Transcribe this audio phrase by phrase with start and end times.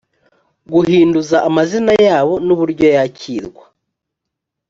[0.71, 3.63] guhinduza amazina yabo n’uburyo yakirwa